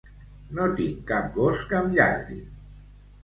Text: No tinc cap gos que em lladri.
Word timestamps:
No 0.59 0.63
tinc 0.79 1.03
cap 1.11 1.27
gos 1.37 1.61
que 1.73 1.81
em 1.81 1.93
lladri. 1.99 2.39